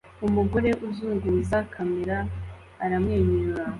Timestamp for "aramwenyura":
2.83-3.63